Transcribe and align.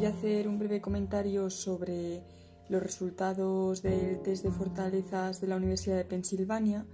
voy 0.00 0.06
a 0.06 0.12
hacer 0.12 0.48
un 0.48 0.58
breve 0.58 0.80
comentario 0.80 1.50
sobre 1.50 2.22
los 2.70 2.82
resultados 2.82 3.82
del 3.82 4.22
test 4.22 4.42
de 4.42 4.50
fortalezas 4.50 5.42
de 5.42 5.46
la 5.46 5.56
Universidad 5.56 5.98
de 5.98 6.06
Pensilvania. 6.06 6.86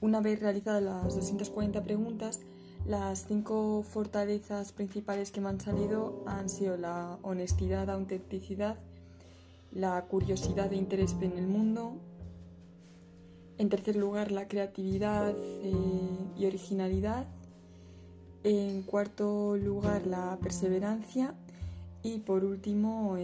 Una 0.00 0.20
vez 0.20 0.38
realizadas 0.38 0.80
las 0.80 1.16
240 1.16 1.82
preguntas, 1.82 2.38
las 2.86 3.26
cinco 3.26 3.82
fortalezas 3.82 4.70
principales 4.70 5.32
que 5.32 5.40
me 5.40 5.48
han 5.48 5.60
salido 5.60 6.22
han 6.24 6.48
sido 6.48 6.76
la 6.76 7.18
honestidad, 7.22 7.90
autenticidad, 7.90 8.78
la 9.72 10.00
curiosidad 10.04 10.72
e 10.72 10.76
interés 10.76 11.16
en 11.20 11.32
el 11.38 11.48
mundo. 11.48 11.96
En 13.58 13.68
tercer 13.68 13.96
lugar, 13.96 14.30
la 14.30 14.46
creatividad 14.46 15.34
eh, 15.36 15.72
y 16.38 16.46
originalidad. 16.46 17.26
En 18.44 18.82
cuarto 18.82 19.56
lugar, 19.56 20.06
la 20.06 20.38
perseverancia. 20.40 21.34
Y 22.06 22.20
por 22.20 22.44
último, 22.44 23.16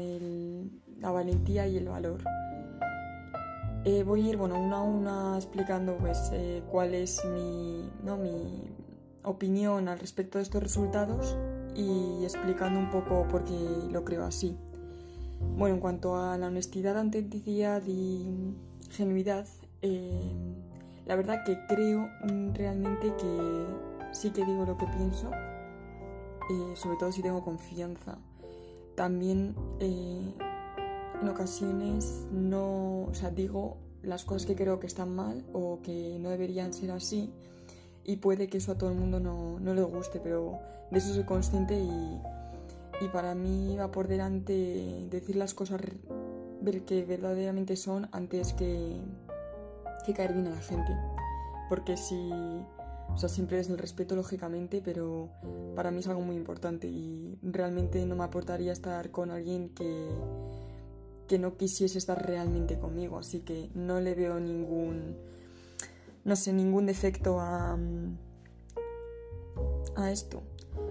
la 0.99 1.13
valentía 1.13 1.69
y 1.69 1.77
el 1.77 1.89
valor. 1.89 2.19
Eh, 3.85 4.03
voy 4.03 4.27
a 4.27 4.31
ir 4.31 4.37
bueno, 4.37 4.61
una 4.61 4.79
a 4.79 4.83
una 4.83 5.37
explicando 5.37 5.97
pues, 5.99 6.31
eh, 6.33 6.65
cuál 6.69 6.93
es 6.93 7.25
mi, 7.25 7.89
¿no? 8.03 8.17
mi 8.17 8.73
opinión 9.23 9.87
al 9.87 10.01
respecto 10.01 10.39
de 10.39 10.43
estos 10.43 10.65
resultados 10.65 11.37
y 11.77 12.25
explicando 12.25 12.81
un 12.81 12.91
poco 12.91 13.29
por 13.29 13.45
qué 13.45 13.57
lo 13.93 14.05
creo 14.05 14.25
así. 14.25 14.57
Bueno, 15.57 15.77
en 15.77 15.81
cuanto 15.81 16.17
a 16.17 16.37
la 16.37 16.49
honestidad, 16.49 16.99
autenticidad 16.99 17.85
y 17.87 18.27
genuidad, 18.91 19.47
eh, 19.83 20.33
la 21.07 21.15
verdad 21.15 21.45
que 21.45 21.57
creo 21.69 22.09
realmente 22.53 23.15
que 23.15 23.67
sí 24.11 24.31
que 24.31 24.45
digo 24.45 24.67
lo 24.67 24.77
que 24.77 24.87
pienso, 24.87 25.31
sobre 26.75 26.97
todo 26.99 27.13
si 27.13 27.23
tengo 27.23 27.45
confianza. 27.45 28.19
También 28.95 29.55
eh, 29.81 30.35
en 31.21 31.29
ocasiones 31.29 32.27
no, 32.31 33.03
o 33.03 33.15
sea, 33.15 33.31
digo 33.31 33.79
las 34.03 34.25
cosas 34.25 34.47
que 34.47 34.57
creo 34.57 34.81
que 34.81 34.87
están 34.87 35.15
mal 35.15 35.45
o 35.53 35.81
que 35.83 36.19
no 36.21 36.31
deberían 36.31 36.73
ser 36.73 36.91
así 36.91 37.31
y 38.05 38.17
puede 38.17 38.49
que 38.49 38.59
eso 38.59 38.73
a 38.73 38.79
todo 38.79 38.91
el 38.91 38.97
mundo 38.97 39.21
no, 39.21 39.61
no 39.61 39.75
le 39.75 39.83
guste, 39.83 40.21
pero 40.21 40.59
de 40.91 40.99
eso 40.99 41.15
soy 41.15 41.25
consciente 41.25 41.79
y, 41.79 42.21
y 43.01 43.09
para 43.09 43.35
mí 43.35 43.77
va 43.77 43.91
por 43.91 44.09
delante 44.09 45.07
decir 45.09 45.37
las 45.37 45.55
cosas 45.55 45.81
que 46.87 47.05
verdaderamente 47.05 47.77
son 47.77 48.09
antes 48.13 48.53
que, 48.53 49.01
que 50.05 50.15
caer 50.15 50.33
bien 50.33 50.47
a 50.49 50.51
la 50.51 50.61
gente. 50.61 50.97
Porque 51.69 51.97
si, 51.97 52.31
o 53.09 53.17
sea, 53.17 53.29
siempre 53.29 53.59
es 53.61 53.69
el 53.69 53.79
respeto, 53.79 54.17
lógicamente, 54.17 54.81
pero 54.85 55.29
para 55.75 55.91
mí 55.91 56.01
es 56.01 56.09
algo 56.09 56.23
muy 56.23 56.37
importante 56.37 56.89
y 56.89 57.39
realmente 57.43 58.05
no 58.07 58.17
me 58.17 58.25
aportaría 58.25 58.73
estar 58.73 59.11
con 59.11 59.31
alguien 59.31 59.69
que, 59.71 60.09
que 61.29 61.39
no 61.39 61.57
quisiese 61.57 61.99
estar 61.99 62.27
realmente 62.27 62.79
conmigo, 62.79 63.19
así 63.19 63.41
que 63.41 63.71
no 63.75 64.01
le 64.01 64.15
veo 64.15 64.41
ningún 64.41 65.17
no 66.25 66.37
sé, 66.37 66.53
ningún 66.53 66.87
defecto 66.87 67.41
a, 67.41 67.79
a 69.97 70.11
esto. 70.11 70.43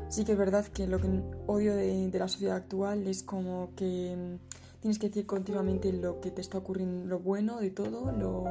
Sí 0.09 0.25
que 0.25 0.33
es 0.33 0.37
verdad 0.37 0.65
que 0.67 0.87
lo 0.87 0.99
que 0.99 1.07
odio 1.47 1.75
de, 1.75 2.09
la 2.13 2.27
sociedad 2.27 2.57
actual 2.57 3.07
es 3.07 3.23
como 3.23 3.71
que 3.75 4.37
tienes 4.81 4.99
que 4.99 5.07
decir 5.07 5.25
continuamente 5.25 5.93
lo 5.93 6.19
que 6.19 6.31
te 6.31 6.41
está 6.41 6.57
ocurriendo, 6.57 7.07
lo 7.07 7.19
bueno 7.19 7.59
de 7.59 7.71
todo, 7.71 8.11
lo, 8.11 8.45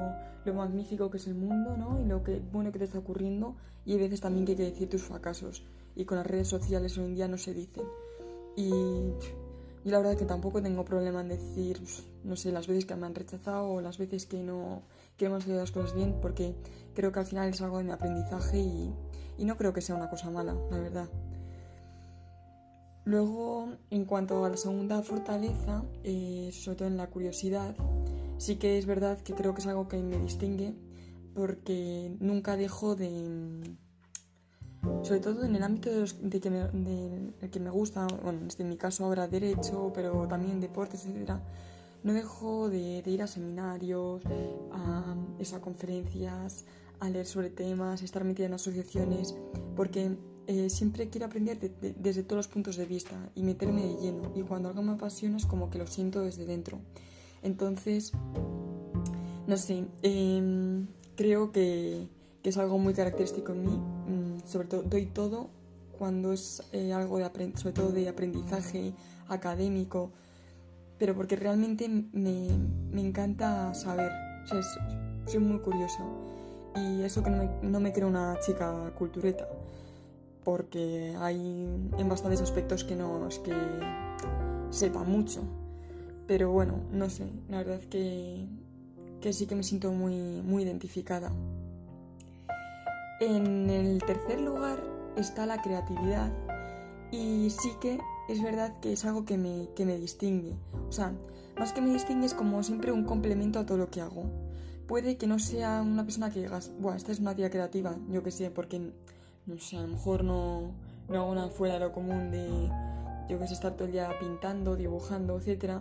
lo, 0.44 0.54
magnífico 0.54 1.10
que 1.10 1.18
es 1.18 1.26
el 1.26 1.34
mundo, 1.34 1.76
¿no? 1.76 2.00
Y 2.00 2.06
lo 2.06 2.22
que 2.22 2.40
bueno 2.52 2.72
que 2.72 2.78
te 2.78 2.86
está 2.86 2.98
ocurriendo. 2.98 3.56
Y 3.84 3.92
hay 3.92 3.98
veces 3.98 4.20
también 4.20 4.46
que 4.46 4.52
hay 4.52 4.56
que 4.56 4.70
decir 4.70 4.88
tus 4.88 5.02
fracasos. 5.02 5.64
Y 5.94 6.04
con 6.04 6.16
las 6.16 6.26
redes 6.26 6.48
sociales 6.48 6.96
hoy 6.96 7.04
en 7.04 7.14
día 7.14 7.28
no 7.28 7.36
se 7.36 7.52
dicen. 7.52 7.84
Y 8.56 8.72
y 9.84 9.90
la 9.90 9.98
verdad 9.98 10.16
que 10.16 10.26
tampoco 10.26 10.60
tengo 10.60 10.84
problema 10.84 11.22
en 11.22 11.28
decir, 11.28 11.80
no 12.22 12.36
sé, 12.36 12.52
las 12.52 12.66
veces 12.66 12.84
que 12.84 12.94
me 12.96 13.06
han 13.06 13.14
rechazado 13.14 13.70
o 13.70 13.80
las 13.80 13.96
veces 13.96 14.26
que 14.26 14.42
no, 14.42 14.82
que 15.16 15.28
no 15.28 15.36
han 15.36 15.40
salido 15.40 15.60
las 15.60 15.70
cosas 15.70 15.94
bien, 15.94 16.18
porque 16.20 16.54
creo 16.94 17.12
que 17.12 17.20
al 17.20 17.26
final 17.26 17.48
es 17.48 17.60
algo 17.62 17.78
de 17.78 17.84
mi 17.84 17.92
aprendizaje 17.92 18.58
y, 18.58 18.92
y 19.38 19.44
no 19.46 19.56
creo 19.56 19.72
que 19.72 19.80
sea 19.80 19.96
una 19.96 20.10
cosa 20.10 20.30
mala, 20.30 20.54
la 20.70 20.78
verdad. 20.78 21.08
Luego, 23.04 23.76
en 23.90 24.04
cuanto 24.04 24.44
a 24.44 24.50
la 24.50 24.56
segunda 24.56 25.02
fortaleza, 25.02 25.84
eh, 26.04 26.50
sobre 26.52 26.76
todo 26.76 26.88
en 26.88 26.96
la 26.96 27.08
curiosidad, 27.08 27.74
sí 28.38 28.56
que 28.56 28.78
es 28.78 28.86
verdad 28.86 29.18
que 29.20 29.34
creo 29.34 29.54
que 29.54 29.60
es 29.60 29.66
algo 29.66 29.88
que 29.88 30.02
me 30.02 30.18
distingue 30.18 30.74
porque 31.34 32.16
nunca 32.20 32.56
dejo 32.56 32.96
de 32.96 33.76
sobre 35.02 35.20
todo 35.20 35.44
en 35.44 35.54
el 35.54 35.62
ámbito 35.62 35.90
de, 35.90 36.00
los, 36.00 36.16
de 36.22 36.40
que, 36.40 36.50
me, 36.50 36.68
de, 36.68 37.50
que 37.50 37.60
me 37.60 37.70
gusta, 37.70 38.06
bueno, 38.22 38.40
en 38.58 38.68
mi 38.68 38.76
caso 38.76 39.04
ahora 39.04 39.28
derecho, 39.28 39.92
pero 39.94 40.26
también 40.26 40.60
deportes, 40.60 41.06
etc. 41.06 41.32
No 42.02 42.14
dejo 42.14 42.70
de, 42.70 43.02
ir 43.04 43.22
a 43.22 43.26
seminarios, 43.26 44.22
a, 44.72 45.14
a 45.56 45.60
conferencias, 45.60 46.64
a 46.98 47.10
leer 47.10 47.26
sobre 47.26 47.50
temas, 47.50 48.02
estar 48.02 48.24
metida 48.24 48.46
en 48.46 48.54
asociaciones, 48.54 49.34
porque 49.76 50.16
eh, 50.46 50.70
siempre 50.70 51.08
quiero 51.08 51.26
aprender 51.26 51.58
desde 51.58 52.22
todos 52.22 52.38
los 52.38 52.48
puntos 52.48 52.76
de 52.76 52.86
vista 52.86 53.16
y 53.34 53.42
meterme 53.42 53.82
de 53.82 53.94
lleno. 54.00 54.32
Y 54.34 54.42
cuando 54.42 54.68
algo 54.68 54.82
me 54.82 54.92
apasiona 54.92 55.36
es 55.36 55.46
como 55.46 55.70
que 55.70 55.78
lo 55.78 55.86
siento 55.86 56.22
desde 56.22 56.44
dentro. 56.44 56.78
Entonces, 57.42 58.12
no 59.46 59.56
sé, 59.56 59.84
em, 60.02 60.86
creo 61.16 61.52
que, 61.52 62.06
que, 62.42 62.50
es 62.50 62.58
algo 62.58 62.78
muy 62.78 62.94
característico 62.94 63.52
en 63.52 63.62
mí 63.62 63.80
sobre 64.46 64.68
todo 64.68 64.82
doy 64.82 65.06
todo 65.06 65.48
cuando 65.98 66.32
es 66.32 66.62
eh, 66.72 66.92
algo 66.92 67.18
de 67.18 67.52
sobre 67.56 67.72
todo 67.74 67.92
de 67.92 68.08
aprendizaje 68.08 68.94
académico, 69.28 70.10
pero 70.98 71.14
porque 71.14 71.36
realmente 71.36 71.88
me, 71.88 72.48
me 72.90 73.00
encanta 73.00 73.74
saber, 73.74 74.10
soy 75.26 75.40
muy 75.40 75.60
curiosa 75.60 76.02
y 76.74 77.02
eso 77.02 77.22
que 77.22 77.30
no 77.30 77.36
me, 77.36 77.50
no 77.62 77.80
me 77.80 77.92
creo 77.92 78.08
una 78.08 78.38
chica 78.40 78.92
cultureta, 78.98 79.46
porque 80.44 81.14
hay 81.18 81.36
en 81.98 82.08
bastantes 82.08 82.40
aspectos 82.40 82.84
que 82.84 82.96
no 82.96 83.26
es 83.28 83.38
que 83.38 83.54
sepa 84.70 85.02
mucho, 85.02 85.42
pero 86.26 86.50
bueno, 86.50 86.80
no 86.92 87.10
sé, 87.10 87.28
la 87.48 87.58
verdad 87.58 87.80
que, 87.90 88.46
que 89.20 89.32
sí 89.32 89.46
que 89.46 89.54
me 89.54 89.62
siento 89.62 89.92
muy, 89.92 90.42
muy 90.42 90.62
identificada. 90.62 91.32
En 93.20 93.68
el 93.68 94.02
tercer 94.02 94.40
lugar 94.40 94.82
está 95.16 95.44
la 95.44 95.60
creatividad 95.60 96.32
y 97.12 97.50
sí 97.50 97.72
que 97.80 97.98
es 98.28 98.42
verdad 98.42 98.78
que 98.80 98.92
es 98.92 99.04
algo 99.04 99.24
que 99.24 99.36
me, 99.36 99.68
que 99.74 99.84
me 99.84 99.98
distingue. 99.98 100.54
O 100.88 100.92
sea, 100.92 101.12
más 101.58 101.72
que 101.72 101.80
me 101.80 101.92
distingue 101.92 102.26
es 102.26 102.34
como 102.34 102.62
siempre 102.62 102.92
un 102.92 103.04
complemento 103.04 103.58
a 103.58 103.66
todo 103.66 103.78
lo 103.78 103.90
que 103.90 104.00
hago. 104.00 104.24
Puede 104.86 105.16
que 105.16 105.26
no 105.26 105.38
sea 105.38 105.82
una 105.82 106.04
persona 106.04 106.30
que 106.30 106.40
digas, 106.40 106.72
bueno, 106.80 106.96
esta 106.96 107.12
es 107.12 107.20
una 107.20 107.34
tía 107.34 107.50
creativa, 107.50 107.94
yo 108.08 108.22
que 108.22 108.30
sé, 108.30 108.50
porque, 108.50 108.92
no 109.46 109.58
sé, 109.58 109.76
a 109.76 109.82
lo 109.82 109.88
mejor 109.88 110.24
no, 110.24 110.72
no 111.08 111.20
hago 111.20 111.34
nada 111.34 111.48
fuera 111.48 111.74
de 111.74 111.80
lo 111.80 111.92
común 111.92 112.30
de, 112.30 112.70
yo 113.28 113.38
que 113.38 113.46
sé, 113.46 113.54
estar 113.54 113.74
todo 113.74 113.86
el 113.86 113.92
día 113.92 114.10
pintando, 114.18 114.76
dibujando, 114.76 115.40
etc. 115.40 115.80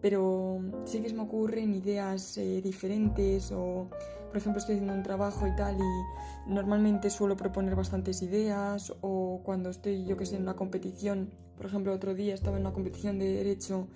Pero 0.00 0.60
sí 0.84 1.00
que 1.00 1.08
se 1.08 1.14
me 1.14 1.22
ocurren 1.22 1.74
ideas 1.74 2.38
eh, 2.38 2.60
diferentes 2.62 3.52
o 3.52 3.88
por 4.36 4.42
ejemplo, 4.42 4.60
estoy 4.60 4.74
haciendo 4.74 4.92
un 4.92 5.02
trabajo 5.02 5.46
y 5.46 5.56
tal 5.56 5.78
y 5.78 6.50
normalmente 6.52 7.08
suelo 7.08 7.38
proponer 7.38 7.74
bastantes 7.74 8.20
ideas 8.20 8.92
o 9.00 9.40
cuando 9.42 9.70
estoy, 9.70 10.04
yo 10.04 10.18
que 10.18 10.26
sé, 10.26 10.36
en 10.36 10.42
una 10.42 10.56
competición, 10.56 11.30
por 11.56 11.64
ejemplo, 11.64 11.90
otro 11.94 12.14
día 12.14 12.34
estaba 12.34 12.58
en 12.58 12.64
una 12.64 12.74
competición 12.74 13.18
de 13.18 13.32
derecho 13.32 13.88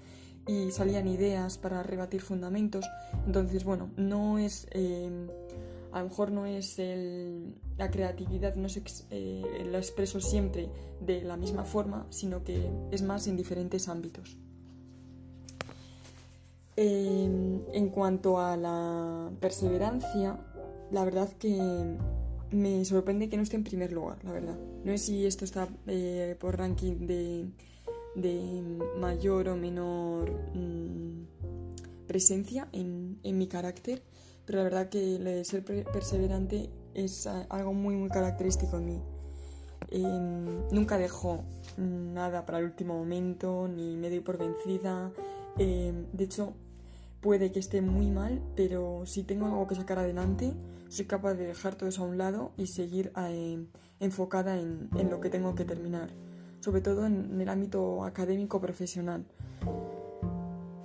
y 0.46 0.70
salían 0.70 1.08
ideas 1.08 1.58
para 1.58 1.82
rebatir 1.82 2.22
fundamentos. 2.22 2.86
Entonces, 3.26 3.64
bueno, 3.64 3.90
no 3.98 4.38
es... 4.38 4.66
Eh, 4.70 5.28
a 5.92 6.00
lo 6.00 6.08
mejor 6.08 6.30
no 6.30 6.46
es 6.46 6.76
la 7.76 7.90
creatividad, 7.90 8.54
no 8.54 8.68
eh, 9.10 9.66
lo 9.70 9.78
expreso 9.78 10.20
siempre 10.20 10.68
de 11.00 11.22
la 11.22 11.36
misma 11.36 11.64
forma, 11.64 12.06
sino 12.10 12.44
que 12.44 12.70
es 12.90 13.02
más 13.02 13.26
en 13.26 13.36
diferentes 13.36 13.88
ámbitos. 13.88 14.36
Em, 16.76 17.60
en 17.72 17.88
cuanto 17.90 18.38
a 18.40 18.56
la 18.56 19.30
perseverancia, 19.40 20.38
la 20.90 21.04
verdad 21.04 21.30
que 21.38 21.58
me 22.52 22.84
sorprende 22.84 23.28
que 23.28 23.36
no 23.36 23.42
esté 23.42 23.56
en 23.56 23.64
primer 23.64 23.92
lugar, 23.92 24.24
la 24.24 24.32
verdad. 24.32 24.58
No 24.84 24.92
sé 24.92 24.98
si 24.98 25.26
esto 25.26 25.44
está 25.44 25.68
eh, 25.86 26.36
por 26.38 26.56
ranking 26.56 27.06
de, 27.06 27.50
mayor 28.98 29.48
o 29.48 29.56
menor 29.56 30.30
mm, 30.54 32.06
presencia 32.06 32.68
en, 32.72 33.20
mi 33.22 33.46
carácter, 33.46 34.02
pero 34.50 34.64
la 34.64 34.64
verdad 34.64 34.88
que 34.88 35.44
ser 35.44 35.62
perseverante 35.62 36.70
es 36.92 37.28
algo 37.28 37.72
muy, 37.72 37.94
muy 37.94 38.08
característico 38.08 38.78
en 38.78 38.84
mí. 38.84 39.00
Em, 39.92 40.68
nunca 40.72 40.98
dejo 40.98 41.44
nada 41.76 42.44
para 42.46 42.58
el 42.58 42.64
último 42.64 42.98
momento, 42.98 43.68
ni 43.68 43.96
me 43.96 44.10
doy 44.10 44.18
por 44.18 44.38
vencida. 44.38 45.12
Em, 45.56 46.06
de 46.12 46.24
hecho, 46.24 46.54
puede 47.20 47.52
que 47.52 47.60
esté 47.60 47.80
muy 47.80 48.10
mal, 48.10 48.42
pero 48.56 49.06
si 49.06 49.22
tengo 49.22 49.46
algo 49.46 49.68
que 49.68 49.76
sacar 49.76 50.00
adelante, 50.00 50.52
soy 50.88 51.04
capaz 51.04 51.34
de 51.34 51.46
dejar 51.46 51.76
todo 51.76 51.88
eso 51.88 52.02
a 52.02 52.06
un 52.06 52.18
lado 52.18 52.50
y 52.56 52.66
seguir 52.66 53.12
eh, 53.18 53.64
enfocada 54.00 54.58
en, 54.58 54.90
lo 55.08 55.20
que 55.20 55.30
tengo 55.30 55.54
que 55.54 55.64
terminar. 55.64 56.10
sobre 56.58 56.80
todo 56.80 57.06
en 57.06 57.40
el 57.40 57.48
ámbito 57.48 58.02
académico 58.04 58.60
profesional. 58.60 59.24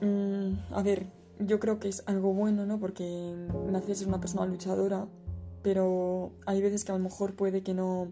Mm, 0.02 0.54
a 0.72 0.84
ver, 0.84 1.08
yo 1.40 1.60
creo 1.60 1.80
que 1.80 1.88
es 1.88 2.04
algo 2.06 2.34
bueno, 2.34 2.66
¿no? 2.66 2.80
Porque 2.80 3.36
hace 3.76 3.96
ser 3.96 4.08
una 4.08 4.20
persona 4.20 4.46
luchadora, 4.46 5.08
pero 5.62 6.32
hay 6.46 6.62
veces 6.62 6.86
que 6.86 6.92
a 6.92 6.98
lo 6.98 7.04
mejor 7.04 7.36
puede 7.36 7.64
que 7.64 7.74
no 7.74 8.12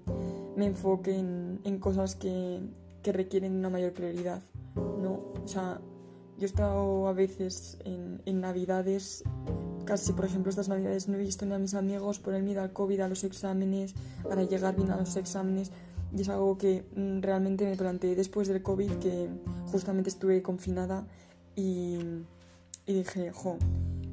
me 0.55 0.65
enfoque 0.65 1.17
en, 1.17 1.79
cosas 1.79 2.15
que, 2.15 2.61
que, 3.01 3.11
requieren 3.11 3.55
una 3.55 3.69
mayor 3.69 3.93
prioridad, 3.93 4.41
¿no? 4.75 5.33
O 5.43 5.47
sea, 5.47 5.79
yo 6.37 6.43
he 6.43 6.45
estado 6.45 7.07
a 7.07 7.13
veces 7.13 7.77
en, 7.85 8.21
en 8.25 8.41
Navidades 8.41 9.23
casi, 9.85 10.13
por 10.13 10.25
ejemplo, 10.25 10.49
estas 10.49 10.69
navidades 10.69 11.07
no 11.07 11.15
he 11.15 11.19
visto 11.19 11.45
ni 11.45 11.53
a 11.53 11.59
mis 11.59 11.73
amigos 11.73 12.19
por 12.19 12.33
el 12.33 12.43
miedo 12.43 12.61
al 12.61 12.73
COVID, 12.73 13.01
a 13.01 13.07
los 13.07 13.23
exámenes, 13.23 13.93
para 14.23 14.43
llegar 14.43 14.75
bien 14.75 14.91
a 14.91 14.97
los 14.97 15.15
exámenes. 15.15 15.71
Y 16.15 16.21
es 16.21 16.29
algo 16.29 16.57
que 16.57 16.85
mm, 16.95 17.21
realmente 17.21 17.65
me 17.65 17.75
planteé 17.75 18.15
después 18.15 18.47
del 18.47 18.61
COVID, 18.61 18.91
que 18.93 19.29
justamente 19.71 20.09
estuve 20.09 20.41
confinada 20.41 21.05
y, 21.55 21.97
y 22.85 22.93
dije, 22.93 23.31
jo, 23.31 23.57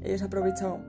he 0.02 0.12
desaprovechado 0.12 0.80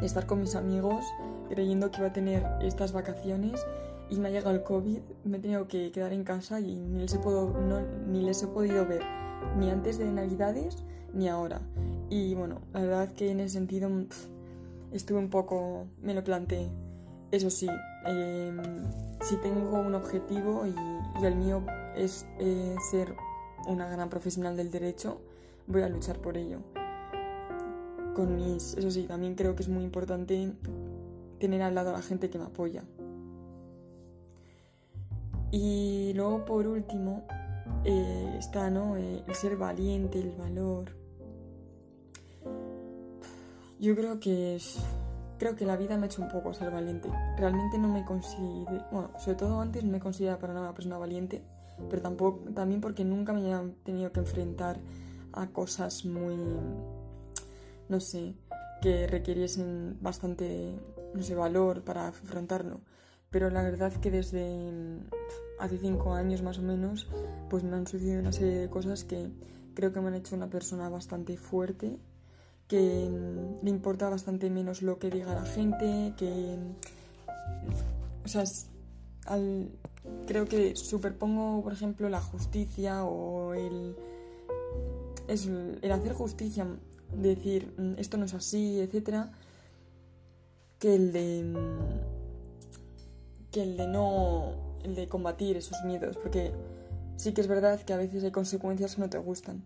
de 0.00 0.06
estar 0.06 0.26
con 0.26 0.40
mis 0.40 0.54
amigos 0.54 1.04
creyendo 1.48 1.90
que 1.90 1.98
iba 1.98 2.08
a 2.08 2.12
tener 2.12 2.46
estas 2.60 2.92
vacaciones 2.92 3.64
y 4.08 4.18
me 4.18 4.28
ha 4.28 4.30
llegado 4.30 4.54
el 4.54 4.62
COVID, 4.62 5.00
me 5.24 5.36
he 5.36 5.40
tenido 5.40 5.68
que 5.68 5.92
quedar 5.92 6.12
en 6.12 6.24
casa 6.24 6.60
y 6.60 6.80
ni 6.80 7.00
les 7.00 7.14
he, 7.14 7.20
ni 8.06 8.22
les 8.22 8.42
he 8.42 8.46
podido 8.46 8.86
ver 8.86 9.02
ni 9.56 9.70
antes 9.70 9.98
de 9.98 10.06
Navidades 10.06 10.82
ni 11.12 11.28
ahora. 11.28 11.60
Y 12.08 12.34
bueno, 12.34 12.60
la 12.72 12.80
verdad 12.80 13.12
que 13.12 13.30
en 13.30 13.40
ese 13.40 13.54
sentido 13.54 13.88
estuve 14.92 15.18
un 15.18 15.30
poco, 15.30 15.86
me 16.02 16.14
lo 16.14 16.24
planteé. 16.24 16.68
Eso 17.30 17.50
sí, 17.50 17.68
em, 18.06 18.60
si 19.22 19.36
tengo 19.36 19.78
un 19.78 19.94
objetivo 19.94 20.66
y, 20.66 20.74
el 21.24 21.36
mío 21.36 21.62
es 21.94 22.26
eh, 22.38 22.74
ser 22.90 23.14
una 23.68 23.88
gran 23.88 24.08
profesional 24.08 24.56
del 24.56 24.70
derecho, 24.70 25.20
voy 25.66 25.82
a 25.82 25.88
luchar 25.88 26.18
por 26.18 26.36
ello. 26.36 26.60
Con 28.14 28.36
mis, 28.36 28.74
eso 28.74 28.90
sí, 28.90 29.04
también 29.04 29.34
creo 29.34 29.54
que 29.54 29.62
es 29.62 29.68
muy 29.68 29.84
importante 29.84 30.52
tener 31.38 31.62
al 31.62 31.74
lado 31.74 31.90
a 31.90 31.92
la 31.94 32.02
gente 32.02 32.30
que 32.30 32.38
me 32.38 32.44
apoya. 32.44 32.84
Y 35.52 36.12
luego 36.14 36.44
por 36.44 36.66
último, 36.66 37.24
eh, 37.84 38.36
está 38.38 38.70
¿no? 38.70 38.96
Eh, 38.96 39.24
el 39.26 39.34
ser 39.34 39.56
valiente, 39.56 40.20
el 40.20 40.32
valor. 40.32 40.92
Yo 43.80 43.96
creo 43.96 44.20
que 44.20 44.56
es, 44.56 44.78
creo 45.38 45.56
que 45.56 45.64
la 45.64 45.76
vida 45.76 45.96
me 45.96 46.04
ha 46.04 46.06
hecho 46.06 46.22
un 46.22 46.28
poco 46.28 46.52
ser 46.52 46.70
valiente. 46.70 47.08
Realmente 47.38 47.78
no 47.78 47.88
me 47.88 48.04
considero, 48.04 48.84
bueno, 48.92 49.10
sobre 49.18 49.36
todo 49.36 49.60
antes 49.60 49.82
no 49.82 49.90
me 49.90 50.00
consideraba 50.00 50.38
para 50.38 50.52
nada 50.52 50.66
una 50.66 50.74
persona 50.74 50.98
valiente, 50.98 51.42
pero 51.88 52.02
tampoco, 52.02 52.50
también 52.52 52.80
porque 52.80 53.04
nunca 53.04 53.32
me 53.32 53.50
he 53.50 53.70
tenido 53.82 54.12
que 54.12 54.20
enfrentar 54.20 54.78
a 55.32 55.46
cosas 55.48 56.04
muy, 56.04 56.36
no 57.90 58.00
sé, 58.00 58.34
que 58.80 59.06
requiriesen 59.06 59.98
bastante, 60.00 60.74
no 61.12 61.22
sé, 61.22 61.34
valor 61.34 61.82
para 61.82 62.08
afrontarlo. 62.08 62.80
Pero 63.30 63.50
la 63.50 63.62
verdad 63.62 63.92
que 63.92 64.10
desde 64.10 64.60
hace 65.58 65.78
cinco 65.78 66.14
años 66.14 66.42
más 66.42 66.58
o 66.58 66.62
menos, 66.62 67.06
pues 67.50 67.62
me 67.62 67.76
han 67.76 67.86
sucedido 67.86 68.20
una 68.20 68.32
serie 68.32 68.54
de 68.54 68.70
cosas 68.70 69.04
que 69.04 69.30
creo 69.74 69.92
que 69.92 70.00
me 70.00 70.08
han 70.08 70.14
hecho 70.14 70.34
una 70.34 70.48
persona 70.48 70.88
bastante 70.88 71.36
fuerte, 71.36 71.98
que 72.66 73.08
mm, 73.10 73.64
le 73.64 73.70
importa 73.70 74.08
bastante 74.08 74.48
menos 74.50 74.82
lo 74.82 74.98
que 74.98 75.10
diga 75.10 75.34
la 75.34 75.44
gente, 75.44 76.14
que... 76.16 76.56
O 78.24 78.28
sea, 78.28 78.44
creo 80.26 80.46
que 80.46 80.76
superpongo, 80.76 81.62
por 81.62 81.72
ejemplo, 81.72 82.08
la 82.08 82.20
justicia 82.20 83.04
o 83.04 83.54
el, 83.54 83.96
el 85.28 85.92
hacer 85.92 86.12
justicia, 86.12 86.66
decir 87.16 87.74
mm, 87.76 87.98
esto 87.98 88.16
no 88.16 88.24
es 88.24 88.34
así, 88.34 88.80
etcétera, 88.80 89.30
que 90.78 90.94
el 90.94 91.12
de 91.12 91.44
mm, 91.44 92.20
que 93.50 93.62
el 93.62 93.76
de 93.76 93.86
no 93.86 94.70
el 94.84 94.94
de 94.94 95.08
combatir 95.08 95.56
esos 95.56 95.82
miedos, 95.84 96.16
porque 96.16 96.52
sí 97.16 97.32
que 97.32 97.40
es 97.40 97.48
verdad 97.48 97.80
que 97.80 97.92
a 97.92 97.96
veces 97.96 98.24
hay 98.24 98.30
consecuencias 98.30 98.94
que 98.94 99.02
no 99.02 99.10
te 99.10 99.18
gustan, 99.18 99.64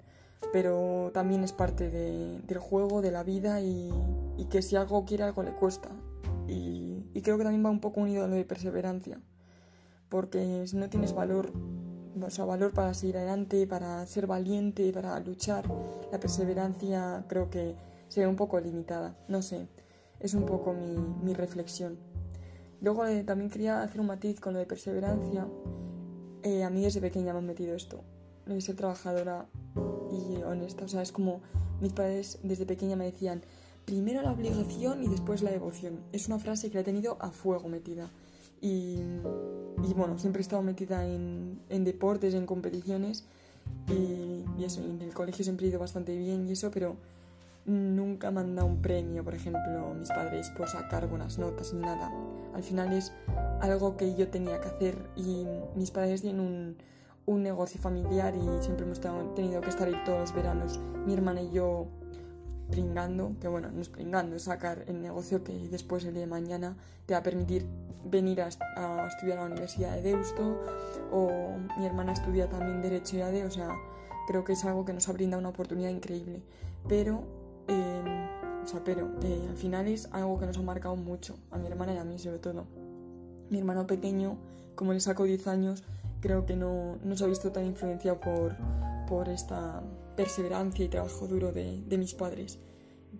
pero 0.52 1.10
también 1.14 1.44
es 1.44 1.52
parte 1.52 1.90
del 1.90 2.58
juego, 2.58 3.00
de 3.00 3.12
la 3.12 3.22
vida 3.22 3.60
y, 3.60 3.92
que 4.50 4.62
si 4.62 4.76
algo 4.76 5.04
quiere 5.04 5.24
algo 5.24 5.42
le 5.42 5.52
cuesta. 5.52 5.88
Y, 6.46 7.20
creo 7.22 7.38
que 7.38 7.44
también 7.44 7.64
va 7.64 7.70
un 7.70 7.80
poco 7.80 8.00
unido 8.00 8.24
a 8.24 8.28
lo 8.28 8.34
de 8.34 8.44
perseverancia, 8.44 9.20
porque 10.08 10.66
si 10.66 10.76
no 10.76 10.90
tienes 10.90 11.14
valor, 11.14 11.52
o 12.20 12.30
sea, 12.30 12.44
valor 12.44 12.72
para 12.72 12.94
seguir 12.94 13.16
adelante, 13.16 13.66
para 13.66 14.04
ser 14.06 14.26
valiente, 14.26 14.92
para 14.92 15.18
luchar, 15.20 15.64
la 16.12 16.18
perseverancia 16.18 17.24
creo 17.28 17.50
que 17.50 17.74
se 18.08 18.20
ve 18.20 18.26
un 18.26 18.36
poco 18.36 18.60
limitada, 18.60 19.16
no 19.28 19.42
sé, 19.42 19.68
es 20.20 20.34
un 20.34 20.46
poco 20.46 20.72
mi, 20.72 20.96
mi 21.22 21.34
reflexión. 21.34 21.98
Luego 22.80 23.06
eh, 23.06 23.24
también 23.24 23.50
quería 23.50 23.82
hacer 23.82 24.00
un 24.00 24.08
matiz 24.08 24.40
con 24.40 24.52
lo 24.52 24.58
de 24.58 24.66
perseverancia. 24.66 25.48
Eh, 26.42 26.62
a 26.64 26.68
mí 26.68 26.82
desde 26.82 27.00
pequeña 27.00 27.32
me 27.32 27.38
han 27.38 27.46
metido 27.46 27.74
esto, 27.74 28.04
de 28.44 28.60
ser 28.60 28.76
trabajadora 28.76 29.46
y 30.12 30.42
honesta. 30.42 30.84
O 30.84 30.88
sea, 30.88 31.00
es 31.00 31.10
como 31.10 31.40
mis 31.80 31.94
padres 31.94 32.38
desde 32.42 32.66
pequeña 32.66 32.94
me 32.94 33.06
decían, 33.06 33.42
primero 33.86 34.20
la 34.20 34.32
obligación 34.32 35.02
y 35.02 35.08
después 35.08 35.42
la 35.42 35.50
devoción. 35.50 36.00
Es 36.12 36.26
una 36.26 36.38
frase 36.38 36.68
que 36.68 36.74
la 36.74 36.80
he 36.82 36.84
tenido 36.84 37.16
a 37.20 37.30
fuego 37.30 37.68
metida. 37.68 38.10
Y, 38.64 38.98
y 39.86 39.92
bueno, 39.92 40.18
siempre 40.18 40.40
he 40.40 40.42
estado 40.42 40.62
metida 40.62 41.06
en, 41.06 41.60
en 41.68 41.84
deportes, 41.84 42.32
en 42.32 42.46
competiciones 42.46 43.26
y, 43.88 44.42
y, 44.58 44.64
eso, 44.64 44.80
en 44.80 45.02
el 45.02 45.12
colegio 45.12 45.44
siempre 45.44 45.66
he 45.66 45.68
ido 45.68 45.78
bastante 45.78 46.16
bien 46.16 46.48
y 46.48 46.52
eso, 46.52 46.70
pero 46.70 46.96
nunca 47.66 48.30
me 48.30 48.40
han 48.40 48.56
dado 48.56 48.66
un 48.66 48.80
premio, 48.80 49.22
por 49.22 49.34
ejemplo, 49.34 49.92
mis 49.92 50.08
padres 50.08 50.48
por 50.56 50.66
sacar 50.66 51.06
buenas 51.08 51.38
notas 51.38 51.74
ni 51.74 51.80
nada. 51.82 52.10
Al 52.54 52.62
final 52.62 52.94
es 52.94 53.12
algo 53.60 53.98
que 53.98 54.14
yo 54.14 54.28
tenía 54.28 54.58
que 54.62 54.68
hacer 54.68 54.96
y 55.14 55.44
mis 55.76 55.90
padres 55.90 56.22
tienen 56.22 56.40
un, 56.40 56.76
un 57.26 57.42
negocio 57.42 57.78
familiar 57.78 58.34
y 58.34 58.62
siempre 58.62 58.86
hemos 58.86 59.00
tenido 59.34 59.60
que 59.60 59.68
estar 59.68 59.88
ahí 59.88 59.96
todos 60.06 60.20
los 60.20 60.34
veranos, 60.34 60.80
mi 61.04 61.12
hermana 61.12 61.42
y 61.42 61.50
yo 61.50 61.86
pringando, 62.70 63.32
que 63.40 63.48
bueno, 63.48 63.70
no 63.70 63.80
es 63.80 63.88
pringando, 63.88 64.36
es 64.36 64.44
sacar 64.44 64.84
el 64.86 65.00
negocio 65.02 65.44
que 65.44 65.68
después 65.68 66.04
el 66.04 66.14
día 66.14 66.22
de 66.22 66.26
mañana 66.26 66.76
te 67.06 67.14
va 67.14 67.20
a 67.20 67.22
permitir 67.22 67.66
venir 68.04 68.40
a, 68.40 68.48
estudiar 68.48 69.38
a 69.38 69.42
la 69.42 69.46
Universidad 69.46 69.94
de 69.94 70.02
Deusto 70.02 70.60
o 71.12 71.56
mi 71.78 71.86
hermana 71.86 72.12
estudia 72.12 72.48
también 72.48 72.82
Derecho 72.82 73.16
y 73.16 73.22
ADE, 73.22 73.44
o 73.44 73.50
sea, 73.50 73.68
creo 74.26 74.44
que 74.44 74.52
es 74.52 74.64
algo 74.64 74.84
que 74.84 74.92
nos 74.92 75.08
ha 75.08 75.12
brindado 75.12 75.40
una 75.40 75.50
oportunidad 75.50 75.90
increíble. 75.90 76.42
Pero 76.88 77.24
o 78.64 78.66
sea, 78.66 78.80
pero 78.82 79.10
eh, 79.22 79.46
al 79.48 79.56
final 79.56 79.86
es 79.88 80.08
algo 80.12 80.38
que 80.38 80.46
nos 80.46 80.56
ha 80.56 80.62
marcado 80.62 80.96
mucho, 80.96 81.36
a 81.50 81.58
mi 81.58 81.66
hermana 81.66 81.94
y 81.94 81.98
a 81.98 82.04
mí 82.04 82.18
sobre 82.18 82.38
todo. 82.38 82.64
Mi 83.50 83.58
hermano 83.58 83.86
pequeño, 83.86 84.38
como 84.74 84.92
le 84.94 85.00
saco 85.00 85.24
10 85.24 85.46
años, 85.48 85.84
creo 86.20 86.46
que 86.46 86.56
no, 86.56 86.96
no 87.04 87.16
se 87.16 87.24
ha 87.24 87.26
visto 87.26 87.52
tan 87.52 87.66
influenciado 87.66 88.20
por, 88.20 88.56
por 89.06 89.28
esta 89.28 89.82
perseverancia 90.16 90.84
y 90.84 90.88
trabajo 90.88 91.26
duro 91.26 91.52
de, 91.52 91.82
de 91.86 91.98
mis 91.98 92.14
padres. 92.14 92.58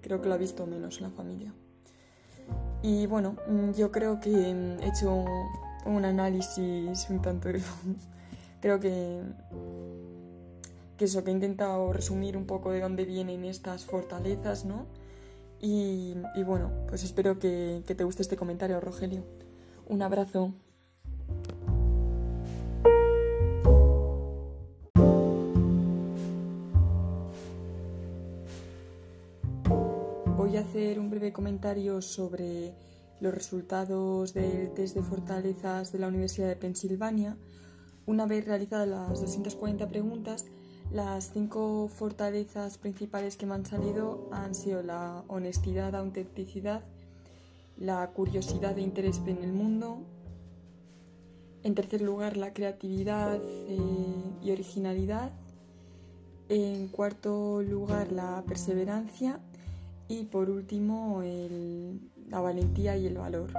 Creo 0.01 0.21
que 0.21 0.29
lo 0.29 0.35
ha 0.35 0.39
visto 0.39 0.67
menos 0.67 0.99
en 0.99 1.05
la 1.05 1.11
familia. 1.11 1.55
Y 2.83 3.07
bueno, 3.07 3.37
mm, 3.49 3.73
yo 3.73 3.91
creo 3.91 4.21
que 4.21 4.31
he 4.31 4.89
hecho 4.89 5.25
un 5.87 6.05
análisis 6.05 7.07
un 7.11 7.23
tanto... 7.23 7.49
creo 8.61 8.81
que 8.81 9.23
que 10.97 11.07
eso, 11.07 11.25
que 11.25 11.31
he 11.31 11.35
intentado 11.35 11.93
resumir 11.93 12.37
un 12.37 12.47
poco 12.47 12.71
de 12.71 12.81
dónde 12.81 13.05
vienen 13.05 13.45
estas 13.45 13.85
fortalezas, 13.85 14.65
¿no? 14.65 14.87
Y, 15.61 16.15
bueno, 16.45 16.71
pues 16.89 17.05
espero 17.05 17.39
que, 17.39 17.83
que 17.87 17.95
te 17.95 18.05
guste 18.05 18.21
este 18.21 18.37
comentario, 18.37 18.81
Rogelio. 18.81 19.25
Un 19.87 20.03
abrazo. 20.03 20.53
Voy 30.55 30.63
a 30.63 30.67
hacer 30.67 31.01
un 31.01 31.11
breve 31.11 31.33
comentario 31.33 32.01
sobre 32.01 32.75
los 33.19 33.35
resultados 33.35 34.35
del 34.35 34.73
test 34.73 34.95
de 34.95 35.03
fortalezas 35.03 35.91
de 35.91 35.99
la 35.99 36.07
Universidad 36.07 36.47
de 36.47 36.55
Pensilvania. 36.55 37.37
Una 38.07 38.25
vez 38.27 38.45
realizadas 38.45 38.87
las 38.87 39.21
240 39.21 39.89
preguntas, 39.89 40.45
las 40.93 41.33
cinco 41.33 41.89
fortalezas 41.89 42.79
principales 42.79 43.37
que 43.37 43.47
me 43.47 43.55
han 43.55 43.67
salido 43.67 44.29
han 44.31 44.55
sido 44.55 44.85
la 44.85 45.25
honestidad, 45.27 45.97
autenticidad, 45.97 46.85
la 47.77 48.09
curiosidad 48.11 48.79
e 48.79 48.83
interés 48.83 49.21
en 49.27 49.43
el 49.43 49.53
mundo. 49.53 50.05
En 51.65 51.75
tercer 51.75 52.01
lugar, 52.01 52.37
la 52.37 52.53
creatividad 52.53 53.41
eh, 53.43 53.77
y 54.41 54.53
originalidad. 54.53 55.33
En 56.49 56.87
cuarto 56.87 57.61
lugar, 57.61 58.13
la 58.13 58.45
perseverancia. 58.47 59.41
Y 60.09 60.25
por 60.25 60.51
último, 60.51 61.23
la 62.29 62.41
valentía 62.41 62.97
y 62.97 63.07
el 63.07 63.19
valor. 63.19 63.51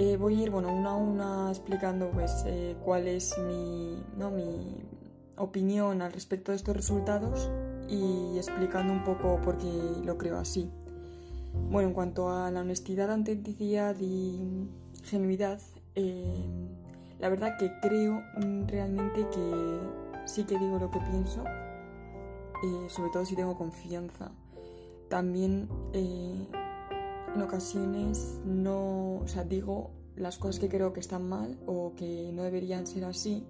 Eh, 0.00 0.16
voy 0.16 0.38
a 0.38 0.42
ir, 0.44 0.50
bueno, 0.50 0.72
una 0.72 0.90
a 0.90 0.94
una 0.94 1.50
explicando 1.50 2.08
pues 2.12 2.44
eh, 2.46 2.76
cuál 2.84 3.08
es 3.08 3.36
mi, 3.36 4.00
¿no? 4.16 4.30
mi 4.30 4.76
opinión 5.36 6.02
al 6.02 6.12
respecto 6.12 6.52
de 6.52 6.56
estos 6.56 6.76
resultados 6.76 7.50
y 7.88 8.36
explicando 8.36 8.92
un 8.92 9.02
poco 9.02 9.40
por 9.40 9.58
qué 9.58 9.68
lo 10.04 10.16
creo 10.16 10.38
así. 10.38 10.70
Bueno, 11.68 11.88
en 11.88 11.94
cuanto 11.94 12.30
a 12.30 12.48
la 12.52 12.60
honestidad, 12.60 13.10
autenticidad 13.10 13.96
y 13.98 14.68
genuidad, 15.02 15.60
eh, 15.96 16.44
la 17.18 17.28
verdad 17.28 17.56
que 17.58 17.72
creo 17.80 18.22
realmente 18.68 19.26
que 19.32 19.80
sí 20.26 20.44
que 20.44 20.60
digo 20.60 20.78
lo 20.78 20.92
que 20.92 21.00
pienso, 21.00 21.42
sobre 22.86 23.10
todo 23.10 23.24
si 23.24 23.34
tengo 23.34 23.58
confianza. 23.58 24.30
También 25.08 25.68
eh, 25.92 26.46
en 27.34 27.42
ocasiones 27.42 28.38
no, 28.44 29.16
o 29.16 29.26
sea, 29.26 29.44
digo 29.44 29.90
las 30.16 30.38
cosas 30.38 30.58
que 30.58 30.68
creo 30.68 30.92
que 30.92 31.00
están 31.00 31.28
mal 31.28 31.58
o 31.66 31.92
que 31.96 32.30
no 32.32 32.42
deberían 32.42 32.86
ser 32.86 33.04
así 33.04 33.44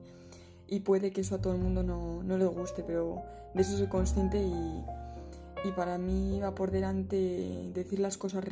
y 0.67 0.81
puede 0.81 1.11
que 1.11 1.23
eso 1.23 1.37
a 1.37 1.41
todo 1.41 1.55
el 1.55 1.61
mundo 1.61 1.83
no, 1.83 2.23
no 2.23 2.37
le 2.37 2.47
guste, 2.47 2.83
pero 2.83 3.23
de 3.55 3.63
eso 3.63 3.77
soy 3.77 3.87
consciente 3.87 4.43
y, 4.43 4.85
y 5.65 5.73
para 5.73 5.99
mí 5.99 6.39
va 6.41 6.55
por 6.55 6.71
delante 6.71 7.71
decir 7.75 8.01
las 8.01 8.19
cosas 8.19 8.45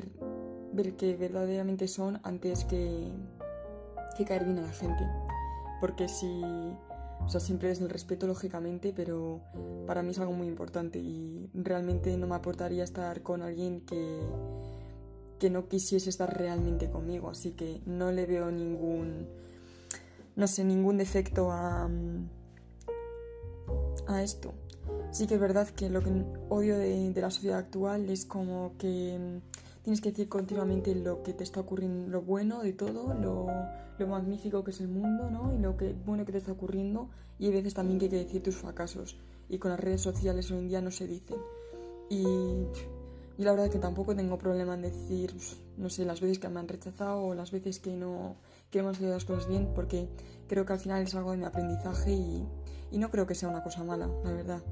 que 0.98 1.16
verdaderamente 1.16 1.88
son 1.88 2.20
antes 2.22 2.64
que, 2.64 3.10
que 4.16 4.24
caer 4.24 4.44
bien 4.44 4.58
a 4.58 4.62
la 4.62 4.72
gente. 4.72 5.06
Porque 5.80 6.08
si, 6.08 6.42
o 7.26 7.28
sea, 7.28 7.40
siempre 7.40 7.72
es 7.72 7.80
el 7.80 7.88
respeto, 7.88 8.28
lógicamente, 8.28 8.92
pero 8.94 9.40
para 9.84 10.02
mí 10.02 10.12
es 10.12 10.18
algo 10.20 10.32
muy 10.32 10.46
importante 10.46 11.00
y 11.00 11.50
realmente 11.54 12.16
no 12.16 12.28
me 12.28 12.36
aportaría 12.36 12.84
estar 12.84 13.22
con 13.22 13.42
alguien 13.42 13.80
que, 13.80 14.20
que 15.40 15.50
no 15.50 15.68
quisiese 15.68 16.08
estar 16.08 16.38
realmente 16.38 16.88
conmigo. 16.88 17.28
Así 17.28 17.50
que 17.50 17.80
no 17.84 18.12
le 18.12 18.26
veo 18.26 18.52
ningún, 18.52 19.26
no 20.36 20.46
sé, 20.46 20.62
ningún 20.62 20.98
defecto 20.98 21.50
a, 21.50 21.90
a 24.06 24.22
esto. 24.22 24.54
Sí 25.10 25.26
que 25.26 25.34
es 25.34 25.40
verdad 25.40 25.68
que 25.68 25.90
lo 25.90 26.02
que 26.02 26.12
odio 26.48 26.78
de, 26.78 27.12
la 27.16 27.30
sociedad 27.32 27.58
actual 27.58 28.08
es 28.08 28.24
como 28.24 28.74
que 28.78 29.40
tienes 29.86 30.00
que 30.00 30.10
decir 30.10 30.28
continuamente 30.28 30.96
lo 30.96 31.22
que 31.22 31.32
te 31.32 31.44
está 31.44 31.60
ocurriendo, 31.60 32.08
lo 32.08 32.20
bueno 32.20 32.60
de 32.60 32.72
todo, 32.72 33.14
lo, 33.14 33.46
lo, 33.96 34.06
magnífico 34.08 34.64
que 34.64 34.72
es 34.72 34.80
el 34.80 34.88
mundo, 34.88 35.30
¿no? 35.30 35.54
Y 35.54 35.58
lo 35.60 35.76
que 35.76 35.94
bueno 36.04 36.24
que 36.24 36.32
te 36.32 36.38
está 36.38 36.50
ocurriendo. 36.50 37.08
Y 37.38 37.46
hay 37.46 37.52
veces 37.52 37.74
también 37.74 38.00
que 38.00 38.06
hay 38.06 38.10
que 38.10 38.24
decir 38.24 38.42
tus 38.42 38.56
fracasos. 38.56 39.16
Y 39.48 39.58
con 39.58 39.70
las 39.70 39.78
redes 39.78 40.00
sociales 40.00 40.50
hoy 40.50 40.58
en 40.58 40.68
día 40.70 40.80
no 40.80 40.90
se 40.90 41.06
dicen. 41.06 41.36
Y, 42.10 42.24
y 43.38 43.44
la 43.44 43.52
verdad 43.52 43.66
es 43.66 43.72
que 43.72 43.78
tampoco 43.78 44.16
tengo 44.16 44.36
problema 44.38 44.74
en 44.74 44.82
decir, 44.82 45.32
no 45.76 45.88
sé, 45.88 46.04
las 46.04 46.20
veces 46.20 46.40
que 46.40 46.48
me 46.48 46.58
han 46.58 46.66
rechazado 46.66 47.22
o 47.22 47.34
las 47.34 47.52
veces 47.52 47.78
que 47.78 47.94
no, 47.96 48.34
que 48.72 48.82
no 48.82 48.88
han 48.88 48.96
salido 48.96 49.12
las 49.12 49.24
cosas 49.24 49.46
bien, 49.46 49.68
porque 49.72 50.08
creo 50.48 50.66
que 50.66 50.72
al 50.72 50.80
final 50.80 51.04
es 51.04 51.14
algo 51.14 51.30
de 51.30 51.36
mi 51.36 51.44
aprendizaje 51.44 52.10
y, 52.10 52.44
y 52.90 52.98
no 52.98 53.08
creo 53.12 53.28
que 53.28 53.36
sea 53.36 53.48
una 53.48 53.62
cosa 53.62 53.84
mala, 53.84 54.10
la 54.24 54.32
verdad. 54.32 54.62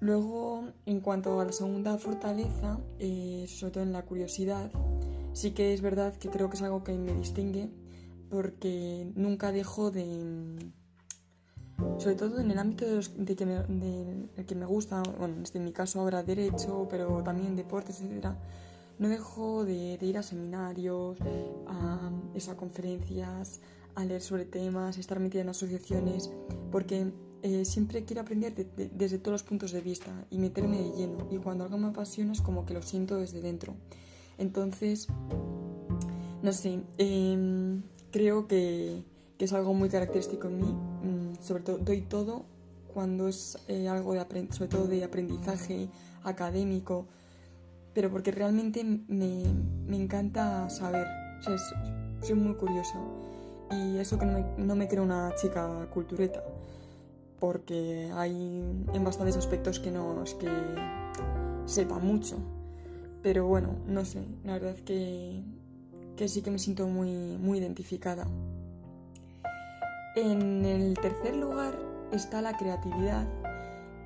Luego, 0.00 0.64
en 0.86 1.00
cuanto 1.00 1.40
a 1.40 1.44
la 1.44 1.52
segunda 1.52 1.98
fortaleza, 1.98 2.78
eh, 2.98 3.46
sobre 3.48 3.72
todo 3.72 3.82
en 3.82 3.92
la 3.92 4.04
curiosidad, 4.04 4.70
sí 5.32 5.50
que 5.50 5.74
es 5.74 5.80
verdad 5.80 6.14
que 6.14 6.28
creo 6.28 6.48
que 6.48 6.56
es 6.56 6.62
algo 6.62 6.84
que 6.84 6.96
me 6.96 7.12
distingue 7.14 7.68
porque 8.30 9.10
nunca 9.14 9.52
dejo 9.52 9.90
de... 9.90 10.72
Sobre 11.98 12.16
todo 12.16 12.40
en 12.40 12.50
el 12.50 12.58
ámbito 12.58 12.86
de, 12.86 13.36
que, 13.36 13.46
me, 13.46 14.44
que 14.44 14.54
me 14.54 14.66
gusta, 14.66 15.02
bueno, 15.18 15.36
en 15.52 15.64
mi 15.64 15.72
caso 15.72 16.00
ahora 16.00 16.22
derecho, 16.24 16.88
pero 16.90 17.22
también 17.22 17.54
deportes, 17.54 18.00
etc. 18.00 18.34
No 18.98 19.08
dejo 19.08 19.64
de, 19.64 19.96
ir 20.00 20.18
a 20.18 20.22
seminarios, 20.24 21.18
a, 21.68 22.10
a 22.50 22.56
conferencias, 22.56 23.60
a 23.94 24.04
leer 24.04 24.22
sobre 24.22 24.44
temas, 24.44 24.98
estar 24.98 25.20
metida 25.20 25.42
en 25.42 25.50
asociaciones, 25.50 26.30
porque 26.72 27.12
eh, 27.42 27.64
siempre 27.64 28.04
quiero 28.04 28.22
aprender 28.22 28.54
desde 28.54 29.18
todos 29.18 29.32
los 29.32 29.42
puntos 29.42 29.70
de 29.72 29.80
vista 29.80 30.12
y 30.30 30.38
meterme 30.38 30.78
de 30.78 30.90
lleno. 30.96 31.28
Y 31.30 31.36
cuando 31.38 31.64
algo 31.64 31.78
me 31.78 31.88
apasiona 31.88 32.32
es 32.32 32.40
como 32.40 32.66
que 32.66 32.74
lo 32.74 32.82
siento 32.82 33.16
desde 33.16 33.40
dentro. 33.40 33.74
Entonces, 34.38 35.08
no 36.42 36.52
sé, 36.52 36.80
em, 36.98 37.82
creo 38.10 38.46
que, 38.48 39.04
que, 39.38 39.44
es 39.44 39.52
algo 39.52 39.74
muy 39.74 39.88
característico 39.88 40.48
en 40.48 40.58
mí. 40.58 40.72
Mm, 40.72 41.42
sobre 41.42 41.62
todo, 41.62 41.78
doy 41.78 42.02
todo 42.02 42.44
cuando 42.92 43.28
es 43.28 43.58
eh, 43.68 43.88
algo 43.88 44.14
de 44.14 44.48
sobre 44.50 44.68
todo 44.68 44.86
de 44.86 45.04
aprendizaje 45.04 45.88
académico, 46.24 47.06
pero 47.94 48.10
porque 48.10 48.32
realmente 48.32 48.82
me, 48.84 49.44
me 49.86 49.96
encanta 49.96 50.68
saber. 50.70 51.06
O 51.40 51.42
sea, 51.42 51.56
soy 52.22 52.34
muy 52.34 52.54
curiosa. 52.54 52.98
Y 53.70 53.98
eso 53.98 54.18
que 54.18 54.26
no 54.26 54.32
me, 54.32 54.64
no 54.64 54.74
me 54.74 54.88
creo 54.88 55.02
una 55.02 55.32
chica 55.36 55.88
cultureta 55.92 56.42
porque 57.38 58.10
hay 58.14 58.32
en 58.92 59.04
bastantes 59.04 59.36
aspectos 59.36 59.78
que 59.78 59.90
no 59.90 60.22
es 60.22 60.34
que 60.34 60.50
sepa 61.66 61.98
mucho. 61.98 62.38
Pero 63.22 63.46
bueno, 63.46 63.76
no 63.86 64.04
sé, 64.04 64.24
la 64.44 64.54
verdad 64.54 64.76
que, 64.76 65.42
que 66.16 66.28
sí 66.28 66.42
que 66.42 66.50
me 66.50 66.58
siento 66.58 66.86
muy, 66.86 67.36
muy 67.38 67.58
identificada. 67.58 68.26
En 70.16 70.64
el 70.64 70.94
tercer 70.98 71.36
lugar 71.36 71.78
está 72.12 72.40
la 72.42 72.56
creatividad 72.56 73.26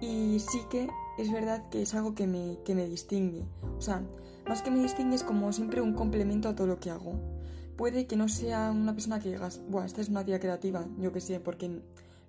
y 0.01 0.41
sí 0.41 0.63
que 0.71 0.89
es 1.19 1.31
verdad 1.31 1.69
que 1.71 1.83
es 1.83 1.95
algo 1.95 2.15
que 2.15 2.27
me, 2.27 2.59
que 2.65 2.75
me 2.75 2.87
distingue. 2.87 3.45
O 3.79 3.81
sea, 3.81 4.03
más 4.49 4.63
que 4.63 4.71
me 4.71 4.83
distingue 4.83 5.15
es 5.15 5.23
como 5.23 5.53
siempre 5.53 5.81
un 5.81 5.95
complemento 5.95 6.49
a 6.49 6.57
todo 6.57 6.67
lo 6.67 6.81
que 6.81 6.91
hago. 6.91 7.15
Puede 7.77 8.07
que 8.07 8.17
no 8.17 8.29
sea 8.29 8.71
una 8.71 8.93
persona 8.93 9.21
que 9.21 9.31
digas, 9.31 9.61
bueno, 9.69 9.87
esta 9.87 10.01
es 10.01 10.09
una 10.09 10.25
tía 10.25 10.41
creativa, 10.41 10.85
yo 10.99 11.13
que 11.13 11.21
sé, 11.21 11.41
porque 11.41 11.81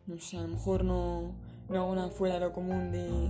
no 0.07 0.19
sé, 0.19 0.37
a 0.37 0.41
lo 0.41 0.49
mejor 0.49 0.83
no, 0.83 1.33
no 1.69 1.81
hago 1.81 1.95
nada 1.95 2.09
fuera 2.09 2.35
de 2.35 2.41
lo 2.41 2.53
común 2.53 2.91
de, 2.91 3.29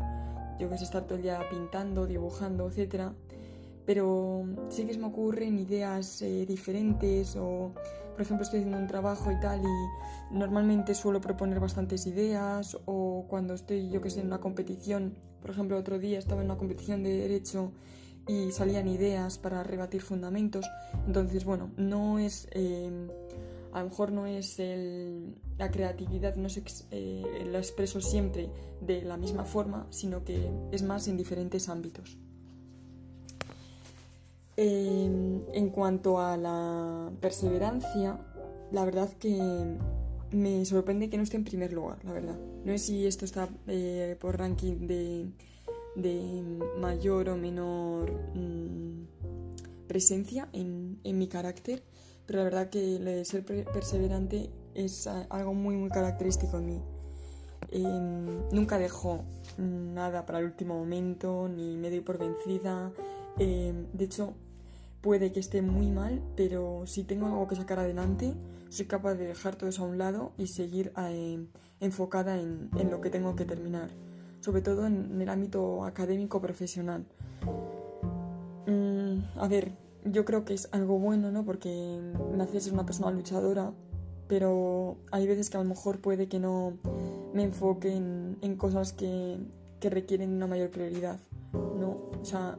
yo 0.60 0.70
que 0.70 0.78
sé, 0.78 0.84
estar 0.84 1.04
todo 1.04 1.16
el 1.16 1.24
día 1.24 1.42
pintando, 1.50 2.08
dibujando, 2.08 2.70
etc. 2.70 3.12
Pero 3.86 4.46
sí 4.70 4.86
que 4.86 4.94
se 4.94 5.00
me 5.00 5.08
ocurren 5.08 5.60
ideas 5.60 6.22
eh, 6.22 6.46
diferentes 6.48 7.36
o, 7.36 7.74
por 8.14 8.22
ejemplo, 8.22 8.44
estoy 8.44 8.60
haciendo 8.60 8.80
un 8.80 8.88
trabajo 8.88 9.32
y 9.32 9.40
tal 9.40 9.62
y 9.62 10.36
normalmente 10.36 10.96
suelo 10.96 11.22
proponer 11.22 11.60
bastantes 11.60 12.08
ideas 12.08 12.78
o 12.86 13.26
cuando 13.28 13.54
estoy, 13.54 13.90
yo 13.90 14.02
que 14.02 14.10
sé, 14.10 14.22
en 14.22 14.28
una 14.28 14.40
competición, 14.40 15.16
por 15.42 15.52
ejemplo, 15.52 15.78
otro 15.78 16.00
día 16.00 16.18
estaba 16.18 16.42
en 16.42 16.46
una 16.48 16.58
competición 16.58 17.04
de 17.04 17.14
derecho 17.14 17.72
y 18.28 18.52
salían 18.52 18.88
ideas 18.88 19.38
para 19.38 19.64
rebatir 19.64 20.02
fundamentos. 20.02 20.66
Entonces, 21.06 21.46
bueno, 21.46 21.72
no 21.78 22.20
es... 22.20 22.48
Eh, 22.52 23.10
a 23.74 23.80
lo 23.80 23.90
mejor 23.90 24.12
no 24.12 24.28
es 24.28 24.62
la 25.58 25.72
creatividad, 25.72 26.36
no 26.36 26.48
es 26.48 26.86
eh, 26.92 27.46
lo 27.52 27.58
expreso 27.58 28.02
siempre 28.02 28.50
de 28.82 29.02
la 29.02 29.18
misma 29.18 29.46
forma, 29.46 29.88
sino 29.90 30.24
que 30.24 30.50
es 30.72 30.84
más 30.84 31.08
en 31.08 31.18
diferentes 31.18 31.70
ámbitos. 31.70 32.18
Em, 34.56 35.42
en 35.52 35.70
cuanto 35.70 36.20
a 36.20 36.38
la 36.38 37.12
perseverancia, 37.20 38.20
la 38.72 38.86
verdad 38.86 39.10
que 39.14 39.40
me 40.32 40.64
sorprende 40.66 41.10
que 41.10 41.18
no 41.18 41.24
esté 41.24 41.38
en 41.38 41.44
primer 41.44 41.74
lugar, 41.74 41.98
la 42.06 42.14
verdad. 42.14 42.38
No 42.64 42.72
sé 42.74 42.78
si 42.78 43.08
esto 43.08 43.26
está 43.26 43.50
eh, 43.68 44.16
por 44.20 44.38
ranking 44.38 44.88
de, 44.88 45.32
mayor 46.80 47.30
o 47.30 47.38
menor 47.38 48.12
mm, 48.36 49.88
presencia 49.88 50.50
en, 50.54 51.00
en 51.04 51.18
mi 51.18 51.28
carácter, 51.28 51.84
pero 52.26 52.40
la 52.40 52.46
verdad 52.46 52.70
que 52.70 52.96
el 52.96 53.26
ser 53.26 53.44
perseverante 53.46 54.50
es 54.76 55.08
algo 55.08 55.54
muy 55.54 55.76
muy 55.76 55.90
característico 55.90 56.58
en 56.58 56.66
mí. 56.66 56.82
Em, 57.72 58.50
nunca 58.52 58.78
dejo 58.78 59.24
nada 59.58 60.26
para 60.26 60.40
el 60.40 60.46
último 60.46 60.78
momento, 60.78 61.50
ni 61.50 61.78
me 61.78 61.90
doy 61.90 62.02
por 62.02 62.18
vencida. 62.18 62.92
Em, 63.40 63.88
de 63.94 64.06
hecho, 64.06 64.34
puede 65.02 65.32
que 65.32 65.40
esté 65.40 65.62
muy 65.62 65.90
mal, 65.92 66.22
pero 66.36 66.84
si 66.86 67.04
tengo 67.04 67.26
algo 67.26 67.48
que 67.48 67.56
sacar 67.56 67.80
adelante, 67.80 68.34
soy 68.70 68.86
capaz 68.86 69.16
de 69.16 69.28
dejar 69.28 69.56
todo 69.56 69.70
eso 69.70 69.84
a 69.84 69.88
un 69.88 69.98
lado 69.98 70.34
y 70.38 70.48
seguir 70.48 70.94
em, 70.98 71.48
enfocada 71.80 72.40
en, 72.40 72.70
en, 72.78 72.90
lo 72.92 73.02
que 73.02 73.10
tengo 73.10 73.36
que 73.36 73.46
terminar, 73.46 73.90
sobre 74.42 74.62
todo 74.62 74.86
en, 74.86 75.22
el 75.22 75.30
ámbito 75.30 75.84
académico 75.84 76.42
profesional. 76.42 77.06
Mm, 78.68 79.40
a 79.40 79.48
ver, 79.48 79.72
yo 80.06 80.26
creo 80.26 80.46
que 80.46 80.54
es 80.54 80.70
algo 80.72 81.00
bueno, 81.00 81.32
¿no? 81.32 81.46
Porque 81.46 82.00
me 82.36 82.44
hace 82.44 82.60
ser 82.60 82.74
una 82.74 82.86
persona 82.86 83.12
luchadora, 83.12 83.74
pero 84.28 84.98
hay 85.12 85.28
veces 85.28 85.50
que 85.50 85.58
a 85.58 85.64
lo 85.64 85.70
mejor 85.70 86.00
puede 86.00 86.28
que 86.28 86.40
no 86.40 86.78
me 87.34 87.44
enfoque 87.44 87.96
en, 87.96 88.56
cosas 88.58 88.94
que, 88.94 89.38
que, 89.80 89.90
requieren 89.90 90.34
una 90.34 90.48
mayor 90.48 90.70
prioridad, 90.70 91.20
¿no? 91.54 92.12
O 92.22 92.26
sea, 92.26 92.58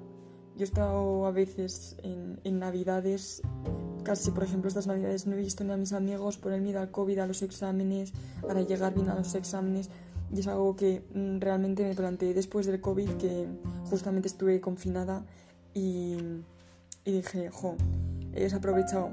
yo 0.57 0.61
he 0.61 0.65
estado 0.65 1.27
a 1.27 1.31
veces 1.31 1.97
en, 2.03 2.41
en 2.45 2.59
Navidades, 2.59 3.43
casi 4.05 4.31
por 4.31 4.45
ejemplo 4.45 4.69
estas 4.69 4.87
Navidades 4.87 5.27
no 5.27 5.35
he 5.35 5.39
visto 5.39 5.65
ni 5.65 5.73
a 5.73 5.77
mis 5.77 5.93
amigos 5.93 6.39
por 6.39 6.53
el 6.53 6.61
miedo 6.61 6.81
al 6.81 6.91
COVID, 6.91 7.19
a 7.19 7.27
los 7.27 7.43
exámenes, 7.43 8.13
para 8.41 8.63
llegar 8.63 8.95
bien 8.95 9.09
a 9.09 9.15
los 9.15 9.35
exámenes. 9.35 9.91
Y 10.33 10.41
es 10.41 10.47
algo 10.49 10.75
que 10.75 11.03
mm, 11.15 11.41
realmente 11.41 11.85
me 11.85 11.95
planteé 11.95 12.35
después 12.35 12.67
del 12.67 12.81
COVID, 12.81 13.11
que 13.17 13.47
justamente 13.85 14.29
estuve 14.29 14.61
confinada 14.61 15.25
y 15.75 16.17
y 17.05 17.13
dije, 17.13 17.51
jo, 17.51 17.77
he 18.33 18.53
aprovechado 18.53 19.11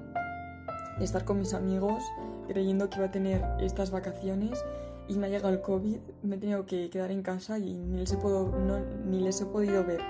de 0.98 1.06
estar 1.06 1.26
con 1.26 1.40
mis 1.40 1.54
amigos 1.54 2.04
creyendo 2.48 2.90
que 2.90 2.98
iba 2.98 3.08
a 3.08 3.12
tener 3.12 3.44
estas 3.60 3.92
vacaciones 3.92 4.64
y 5.08 5.18
me 5.18 5.28
ha 5.28 5.30
llegado 5.30 5.54
el 5.54 5.62
COVID, 5.62 5.98
me 6.24 6.36
he 6.36 6.40
tenido 6.40 6.66
que 6.66 6.90
quedar 6.90 7.12
en 7.12 7.22
casa 7.22 7.60
y 7.60 7.74
ni 7.74 7.98
les 7.98 8.14
he, 8.14 8.18
podido 9.46 9.86
ver 9.86 10.02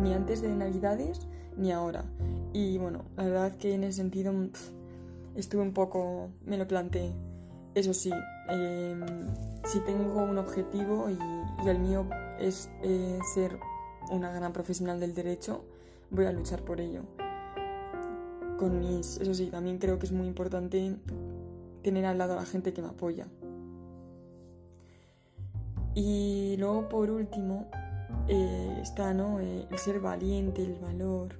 ni 0.00 0.14
antes 0.14 0.40
de 0.40 0.48
Navidades 0.48 1.26
ni 1.56 1.72
ahora. 1.72 2.04
Y 2.52 2.78
bueno, 2.78 3.04
la 3.16 3.24
verdad 3.24 3.56
que 3.56 3.74
en 3.74 3.84
ese 3.84 3.98
sentido 3.98 4.32
estuve 5.34 5.62
un 5.62 5.72
poco, 5.72 6.30
me 6.44 6.56
lo 6.56 6.66
planteé. 6.66 7.12
Eso 7.74 7.92
sí, 7.92 8.10
em, 8.48 9.04
si 9.64 9.80
tengo 9.80 10.22
un 10.22 10.38
objetivo 10.38 11.10
y, 11.10 11.18
el 11.68 11.78
mío 11.80 12.06
es 12.38 12.70
eh, 12.82 13.18
ser 13.34 13.58
una 14.10 14.30
gran 14.30 14.52
profesional 14.52 15.00
del 15.00 15.14
derecho, 15.14 15.64
voy 16.10 16.26
a 16.26 16.32
luchar 16.32 16.62
por 16.62 16.80
ello. 16.80 17.02
Con 18.58 18.78
mis, 18.78 19.18
eso 19.18 19.34
sí, 19.34 19.46
también 19.46 19.78
creo 19.78 19.98
que 19.98 20.06
es 20.06 20.12
muy 20.12 20.26
importante 20.26 20.96
tener 21.82 22.06
al 22.06 22.18
lado 22.18 22.32
a 22.34 22.36
la 22.36 22.46
gente 22.46 22.72
que 22.72 22.82
me 22.82 22.88
apoya. 22.88 23.26
Y 25.94 26.56
luego 26.58 26.88
por 26.88 27.10
último 27.10 27.70
eh, 28.28 28.78
está 28.82 29.14
¿no? 29.14 29.40
Eh, 29.40 29.66
el 29.70 29.78
ser 29.78 30.00
valiente, 30.00 30.62
el 30.62 30.76
valor. 30.76 31.38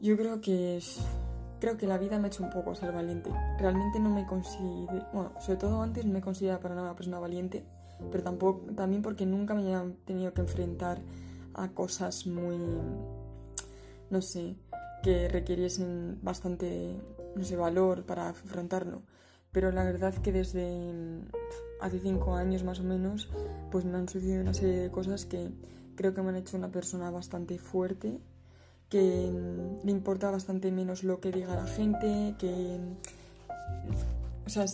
Yo 0.00 0.16
creo 0.16 0.40
que 0.40 0.80
creo 1.60 1.78
que 1.78 1.86
la 1.86 1.96
vida 1.96 2.18
me 2.18 2.24
ha 2.24 2.26
hecho 2.28 2.44
un 2.44 2.50
poco 2.50 2.74
ser 2.74 2.92
valiente. 2.92 3.30
Realmente 3.58 3.98
no 3.98 4.10
me 4.10 4.26
considero, 4.26 5.06
bueno, 5.14 5.32
sobre 5.40 5.58
todo 5.58 5.82
antes 5.82 6.04
no 6.04 6.12
me 6.12 6.20
consideraba 6.20 6.60
para 6.60 6.74
nada 6.74 6.88
una 6.88 6.96
persona 6.96 7.18
valiente, 7.18 7.64
pero 8.10 8.22
tampoco 8.22 8.72
también 8.74 9.00
porque 9.00 9.24
nunca 9.24 9.54
me 9.54 9.72
he 9.72 9.90
tenido 10.04 10.34
que 10.34 10.42
enfrentar 10.42 11.00
a 11.54 11.68
cosas 11.68 12.26
muy 12.26 12.58
no 14.10 14.22
sé, 14.22 14.56
que 15.02 15.28
requiriesen 15.28 16.18
bastante 16.22 16.96
valor 17.56 18.04
para 18.04 18.30
afrontarlo. 18.30 19.02
Pero 19.52 19.70
la 19.70 19.84
verdad 19.84 20.14
que 20.14 20.32
desde 20.32 20.92
mm, 20.92 21.28
hace 21.80 22.00
cinco 22.00 22.34
años 22.34 22.64
más 22.64 22.80
o 22.80 22.82
menos, 22.82 23.28
pues 23.70 23.84
me 23.84 23.96
han 23.98 24.08
sucedido 24.08 24.42
una 24.42 24.54
serie 24.54 24.78
de 24.78 24.90
cosas 24.90 25.26
que 25.26 25.50
creo 25.94 26.14
que 26.14 26.22
me 26.22 26.30
han 26.30 26.36
hecho 26.36 26.56
una 26.56 26.70
persona 26.70 27.10
bastante 27.10 27.58
fuerte, 27.58 28.18
que 28.88 29.30
mm, 29.30 29.86
le 29.86 29.92
importa 29.92 30.30
bastante 30.30 30.70
menos 30.72 31.04
lo 31.04 31.20
que 31.20 31.30
diga 31.30 31.54
la 31.54 31.66
gente, 31.66 32.34
que... 32.38 32.78
O 34.46 34.48
sea, 34.48 34.64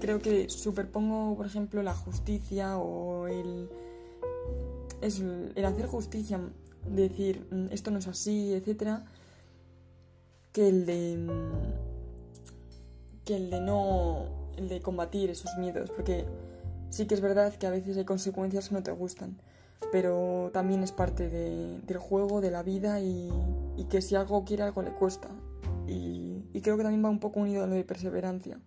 creo 0.00 0.18
que 0.18 0.48
superpongo, 0.48 1.36
por 1.36 1.46
ejemplo, 1.46 1.82
la 1.82 1.94
justicia 1.94 2.76
o 2.78 3.26
el, 3.26 3.68
el 5.00 5.64
hacer 5.64 5.86
justicia, 5.86 6.40
decir 6.94 7.46
mm, 7.50 7.66
esto 7.72 7.90
no 7.90 7.98
es 7.98 8.06
así, 8.06 8.54
etcétera, 8.54 9.04
que 10.52 10.68
el 10.68 10.86
de 10.86 11.26
que 13.24 13.36
el 13.36 13.50
de 13.50 13.60
no, 13.60 14.26
el 14.56 14.68
de 14.68 14.80
combatir 14.80 15.30
esos 15.30 15.50
miedos, 15.58 15.90
porque 15.90 16.24
sí 16.90 17.06
que 17.06 17.14
es 17.14 17.20
verdad 17.20 17.52
que 17.54 17.66
a 17.66 17.70
veces 17.70 17.96
hay 17.96 18.04
consecuencias 18.04 18.68
que 18.68 18.74
no 18.74 18.82
te 18.82 18.92
gustan, 18.92 19.36
pero 19.90 20.50
también 20.52 20.82
es 20.82 20.92
parte 20.92 21.28
del 21.28 21.98
juego, 21.98 22.40
de 22.40 22.50
la 22.50 22.62
vida 22.62 23.00
y, 23.00 23.28
que 23.90 24.00
si 24.00 24.14
algo 24.14 24.44
quiere 24.44 24.62
algo 24.62 24.82
le 24.82 24.92
cuesta. 24.92 25.28
Y, 25.86 26.44
y, 26.52 26.60
creo 26.62 26.76
que 26.76 26.82
también 26.82 27.04
va 27.04 27.10
un 27.10 27.20
poco 27.20 27.40
unido 27.40 27.62
a 27.62 27.66
lo 27.66 27.74
de 27.74 27.84
perseverancia, 27.84 28.58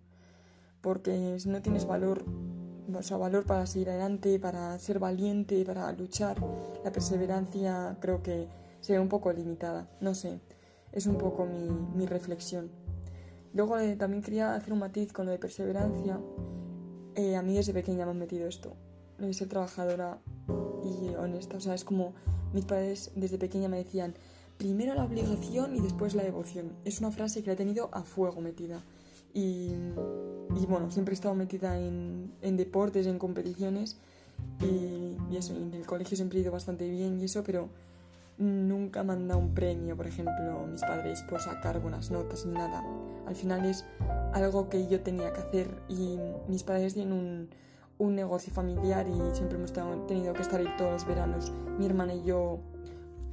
porque 0.81 1.37
si 1.39 1.49
no 1.49 1.61
tienes 1.61 1.85
valor, 1.85 2.23
o 2.93 3.03
sea, 3.03 3.17
valor 3.17 3.45
para 3.45 3.65
seguir 3.65 3.89
adelante, 3.89 4.39
para 4.39 4.77
ser 4.79 4.99
valiente, 4.99 5.63
para 5.65 5.91
luchar, 5.93 6.37
la 6.83 6.91
perseverancia 6.91 7.97
creo 7.99 8.21
que 8.23 8.47
se 8.81 8.93
ve 8.93 8.99
un 8.99 9.09
poco 9.09 9.31
limitada, 9.31 9.89
no 10.01 10.15
sé, 10.15 10.39
es 10.91 11.05
un 11.05 11.17
poco 11.17 11.45
mi, 11.45 11.69
mi 11.95 12.05
reflexión. 12.05 12.71
Luego 13.53 13.79
eh, 13.79 13.95
también 13.95 14.21
quería 14.21 14.53
hacer 14.53 14.73
un 14.73 14.79
matiz 14.79 15.11
con 15.11 15.25
lo 15.25 15.31
de 15.31 15.39
perseverancia. 15.39 16.19
Eh, 17.15 17.35
a 17.35 17.41
mí 17.41 17.55
desde 17.55 17.73
pequeña 17.73 18.05
me 18.05 18.11
han 18.11 18.19
metido 18.19 18.47
esto, 18.47 18.75
de 19.17 19.33
ser 19.33 19.47
trabajadora 19.47 20.19
y 20.83 21.15
honesta. 21.15 21.57
O 21.57 21.59
sea, 21.59 21.73
es 21.73 21.83
como 21.83 22.13
mis 22.53 22.65
padres 22.65 23.11
desde 23.15 23.37
pequeña 23.37 23.67
me 23.67 23.77
decían, 23.77 24.15
primero 24.57 24.93
la 24.93 25.03
obligación 25.03 25.75
y 25.75 25.81
después 25.81 26.15
la 26.15 26.23
devoción. 26.23 26.73
Es 26.85 26.99
una 26.99 27.11
frase 27.11 27.41
que 27.41 27.47
la 27.47 27.53
he 27.53 27.57
tenido 27.57 27.89
a 27.91 28.03
fuego 28.03 28.41
metida. 28.41 28.83
Y, 29.33 29.71
y 30.61 30.65
bueno, 30.65 30.91
siempre 30.91 31.13
he 31.13 31.15
estado 31.15 31.35
metida 31.35 31.77
en, 31.77 32.33
en 32.41 32.57
deportes, 32.57 33.07
en 33.07 33.19
competiciones 33.19 33.97
y, 34.61 35.17
y, 35.31 35.37
eso, 35.37 35.55
en 35.55 35.73
el 35.73 35.85
colegio 35.85 36.17
siempre 36.17 36.39
he 36.39 36.41
ido 36.41 36.51
bastante 36.51 36.89
bien 36.89 37.19
y 37.19 37.25
eso, 37.25 37.43
pero 37.43 37.69
nunca 38.39 39.03
me 39.03 39.13
han 39.13 39.31
un 39.31 39.53
premio, 39.53 39.95
por 39.97 40.07
ejemplo, 40.07 40.65
mis 40.67 40.81
padres 40.81 41.21
por 41.23 41.41
sacar 41.41 41.81
buenas 41.81 42.09
notas 42.09 42.45
ni 42.45 42.53
nada. 42.53 42.83
Al 43.27 43.35
final 43.35 43.65
es 43.65 43.85
algo 44.33 44.69
que 44.69 44.87
yo 44.87 45.01
tenía 45.01 45.33
que 45.33 45.41
hacer 45.41 45.67
y 45.89 46.17
mis 46.47 46.63
padres 46.63 46.93
tienen 46.93 47.13
un, 47.13 47.49
un 47.97 48.15
negocio 48.15 48.51
familiar 48.53 49.05
y 49.07 49.35
siempre 49.35 49.57
hemos 49.57 49.73
tenido 50.07 50.33
que 50.33 50.41
estar 50.41 50.59
ahí 50.59 50.73
todos 50.77 50.93
los 50.93 51.05
veranos, 51.05 51.51
mi 51.77 51.85
hermana 51.85 52.13
y 52.13 52.23
yo 52.23 52.59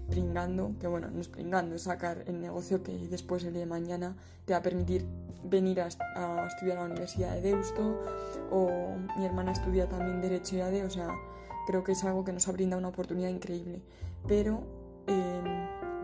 pringando, 0.08 0.72
que 0.80 0.86
bueno, 0.86 1.08
no 1.10 1.20
es 1.20 1.28
pringando, 1.28 1.74
es 1.74 1.82
sacar 1.82 2.24
el 2.26 2.40
negocio 2.40 2.82
que 2.82 2.92
después 3.08 3.44
el 3.44 3.52
día 3.52 3.60
de 3.60 3.66
mañana 3.66 4.16
te 4.44 4.52
va 4.52 4.60
a 4.60 4.62
permitir 4.62 5.04
venir 5.44 5.80
a, 5.80 5.86
estudiar 5.86 6.78
a 6.78 6.80
la 6.80 6.86
Universidad 6.86 7.34
de 7.34 7.40
Deusto 7.40 8.00
o 8.50 8.96
mi 9.18 9.24
hermana 9.24 9.52
estudia 9.52 9.88
también 9.88 10.20
Derecho 10.20 10.56
y 10.56 10.60
AD, 10.60 10.84
o 10.84 10.90
sea, 10.90 11.08
creo 11.66 11.84
que 11.84 11.92
es 11.92 12.04
algo 12.04 12.24
que 12.24 12.32
nos 12.32 12.46
ha 12.48 12.52
brindado 12.52 12.78
una 12.78 12.88
oportunidad 12.88 13.28
increíble. 13.28 13.82
Pero 14.26 14.62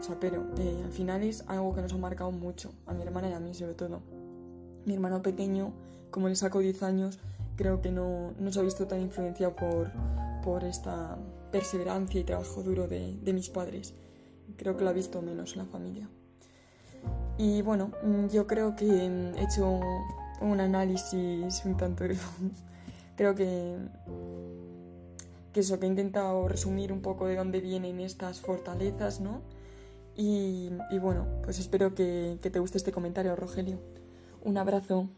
o 0.03 0.05
sea, 0.05 0.17
pero 0.19 0.45
eh, 0.59 0.83
al 0.85 0.91
final 0.91 1.23
es 1.23 1.45
algo 1.47 1.75
que 1.75 1.81
nos 1.81 1.93
ha 1.93 1.97
marcado 1.97 2.33
mucho, 2.33 2.73
a 2.87 2.93
mi 2.93 3.03
hermana 3.03 3.31
y 3.31 3.35
a 3.35 3.39
mí 3.39 3.55
sobre 3.55 3.75
todo. 3.75 4.01
Mi 4.85 4.95
hermano 4.95 5.23
pequeño, 5.23 5.73
como 6.11 6.29
le 6.29 6.35
saco 6.35 6.59
10 6.59 6.83
años, 6.83 7.21
creo 7.55 7.81
que 7.81 7.93
no, 7.93 8.33
no 8.41 8.53
se 8.53 8.59
ha 8.59 8.63
visto 8.63 8.89
tan 8.89 9.01
influenciado 9.01 9.55
por, 9.55 9.93
por 10.43 10.65
esta 10.65 11.19
perseverancia 11.53 12.21
y 12.21 12.25
trabajo 12.25 12.63
duro 12.63 12.89
de, 12.89 13.17
de 13.23 13.33
mis 13.33 13.51
padres. 13.51 13.95
Creo 14.57 14.77
que 14.77 14.83
lo 14.83 14.91
ha 14.91 14.93
visto 14.93 15.23
menos 15.23 15.53
en 15.53 15.59
la 15.59 15.65
familia. 15.67 16.09
Y 17.39 17.63
bueno, 17.63 17.93
mm, 18.03 18.29
yo 18.29 18.47
creo 18.47 18.77
que 18.77 18.87
he 18.87 19.43
hecho 19.43 19.81
un 20.41 20.61
análisis 20.61 21.63
un 21.65 21.77
tanto... 21.77 22.05
creo 23.17 23.35
que 23.35 23.77
eso, 25.55 25.79
que 25.79 25.87
he 25.87 25.89
intentado 25.89 26.49
resumir 26.49 26.93
un 26.93 27.03
poco 27.03 27.27
de 27.27 27.37
dónde 27.37 27.61
vienen 27.61 28.01
estas 28.01 28.41
fortalezas, 28.41 29.21
¿no? 29.21 29.43
Y, 30.15 30.71
bueno, 31.01 31.27
pues 31.43 31.59
espero 31.59 31.95
que 31.95 32.39
te 32.41 32.59
guste 32.59 32.79
este 32.79 32.93
comentario, 32.93 33.35
Rogelio. 33.35 33.79
Un 34.43 34.59
abrazo. 34.59 35.09